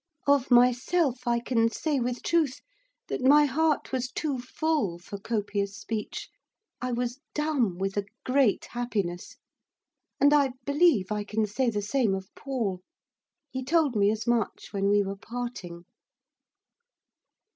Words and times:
Of 0.25 0.49
myself 0.49 1.27
I 1.27 1.39
can 1.39 1.69
say 1.69 1.99
with 1.99 2.23
truth, 2.23 2.59
that 3.07 3.21
my 3.21 3.45
heart 3.45 3.91
was 3.91 4.09
too 4.11 4.39
full 4.39 4.97
for 4.97 5.19
copious 5.19 5.77
speech; 5.77 6.27
I 6.81 6.91
was 6.91 7.19
dumb 7.35 7.77
with 7.77 7.97
a 7.97 8.07
great 8.25 8.65
happiness. 8.71 9.35
And, 10.19 10.33
I 10.33 10.53
believe, 10.65 11.11
I 11.11 11.23
can 11.23 11.45
say 11.45 11.69
the 11.69 11.83
same 11.83 12.15
of 12.15 12.33
Paul. 12.33 12.81
He 13.51 13.63
told 13.63 13.95
me 13.95 14.09
as 14.09 14.25
much 14.25 14.69
when 14.71 14.89
we 14.89 15.03
were 15.03 15.17
parting. 15.17 15.85